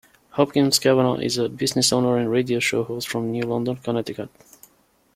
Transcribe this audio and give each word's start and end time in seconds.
Hopkins-Cavanagh 0.31 1.21
is 1.21 1.37
a 1.37 1.47
business 1.47 1.93
owner 1.93 2.17
and 2.17 2.31
radio 2.31 2.57
show 2.57 2.83
host 2.83 3.07
from 3.07 3.29
New 3.29 3.43
London, 3.43 3.75
Connecticut. 3.75 4.31